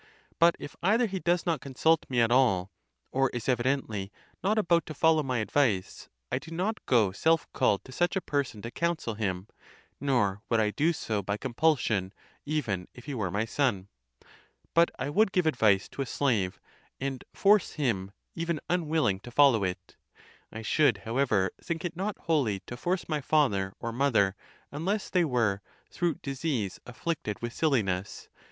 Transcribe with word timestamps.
But 0.39 0.55
if 0.57 0.75
either 0.81 1.05
he 1.05 1.19
does 1.19 1.45
not 1.45 1.61
consult 1.61 2.07
me 2.09 2.21
at 2.21 2.31
all, 2.31 2.71
or 3.11 3.29
is 3.35 3.47
evidently 3.47 4.11
not 4.43 4.57
about 4.57 4.87
to 4.87 4.95
follow 4.95 5.21
my 5.21 5.37
advice, 5.37 6.09
I 6.31 6.39
do 6.39 6.49
not 6.49 6.83
go 6.87 7.11
self 7.11 7.45
called 7.53 7.83
to 7.85 7.91
such 7.91 8.15
a 8.15 8.19
person 8.19 8.63
to 8.63 8.71
counsel 8.71 9.13
him, 9.13 9.47
nor 9.99 10.41
would 10.49 10.59
I 10.59 10.71
do 10.71 10.91
so 10.91 11.21
by 11.21 11.37
compulsion, 11.37 12.13
even 12.47 12.87
if 12.95 13.05
he 13.05 13.13
were 13.13 13.29
my 13.29 13.45
son. 13.45 13.89
But 14.73 14.89
I 14.97 15.11
would 15.11 15.31
give 15.31 15.45
advice 15.45 15.87
to 15.89 16.01
a 16.01 16.07
slave, 16.07 16.59
and 16.99 17.23
force 17.31 17.73
him, 17.73 18.11
even 18.33 18.59
unwilling, 18.71 19.19
(to 19.19 19.29
follow 19.29 19.63
it.) 19.63 19.97
I 20.51 20.63
should 20.63 20.97
however 21.05 21.51
think 21.61 21.85
it 21.85 21.95
not 21.95 22.17
holy 22.21 22.61
to 22.61 22.75
force 22.75 23.07
my 23.07 23.21
father 23.21 23.75
or 23.79 23.91
mother, 23.91 24.35
unless 24.71 25.11
they 25.11 25.25
were, 25.25 25.61
through 25.91 26.15
dis 26.23 26.43
ease, 26.43 26.79
afflicted 26.87 27.39
with 27.43 27.53
silliness. 27.53 28.29